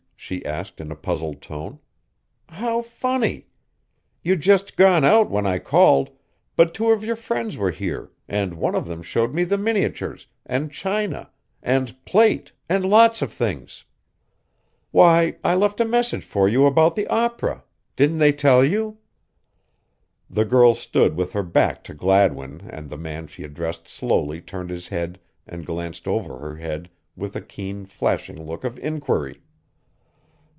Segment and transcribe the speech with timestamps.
[0.31, 1.79] she asked in a puzzled tone.
[2.47, 3.47] "How funny!
[4.21, 6.09] You'd just gone out when I called,
[6.55, 10.27] but two of your friends were here and one of them showed me the miniatures,
[10.45, 13.83] and china, and plate and lots of things.
[14.91, 17.63] Why, I left a message for you about the opera
[17.95, 18.99] didn't they tell you?"
[20.29, 24.69] The girl stood with her back to Gladwin and the man she addressed slowly turned
[24.69, 29.41] his head and glanced over her head with a keen, flashing look of inquiry.